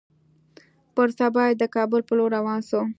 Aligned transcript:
پر 0.95 1.07
سبا 1.17 1.43
يې 1.49 1.57
د 1.61 1.63
کابل 1.75 2.01
پر 2.07 2.13
لور 2.17 2.29
روان 2.37 2.59
سو. 2.69 2.81